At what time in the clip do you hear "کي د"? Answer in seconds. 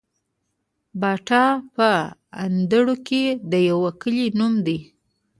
3.07-3.53